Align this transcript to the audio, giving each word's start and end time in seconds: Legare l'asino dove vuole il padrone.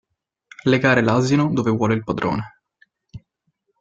Legare 0.63 1.03
l'asino 1.03 1.53
dove 1.53 1.69
vuole 1.69 1.93
il 1.93 2.03
padrone. 2.03 2.61